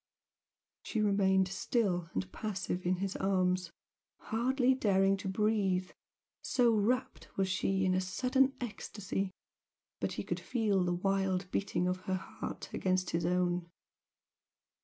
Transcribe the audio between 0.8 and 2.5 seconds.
She remained still and